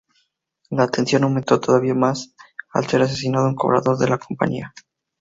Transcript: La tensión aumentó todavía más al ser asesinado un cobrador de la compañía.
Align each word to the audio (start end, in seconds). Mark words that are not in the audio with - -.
La 0.71 0.87
tensión 0.87 1.25
aumentó 1.25 1.59
todavía 1.59 1.93
más 1.93 2.33
al 2.73 2.87
ser 2.87 3.03
asesinado 3.03 3.45
un 3.47 3.53
cobrador 3.53 3.99
de 3.99 4.07
la 4.09 4.17
compañía. 4.17 4.73